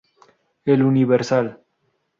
El 0.65 0.81
Universal. 0.81 1.61